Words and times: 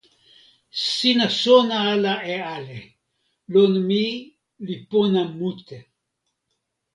sina 0.89 1.27
sona 1.41 1.75
ala 1.93 2.13
e 2.35 2.37
ale. 2.55 2.79
lon 3.53 3.73
mi 3.87 4.05
li 4.65 4.75
pona 4.89 5.21
mute. 5.37 5.77